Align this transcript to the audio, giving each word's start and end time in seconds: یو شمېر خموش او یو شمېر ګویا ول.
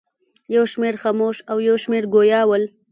یو 0.55 0.63
شمېر 0.71 0.95
خموش 1.03 1.37
او 1.51 1.57
یو 1.67 1.75
شمېر 1.83 2.03
ګویا 2.13 2.41
ول. 2.47 2.63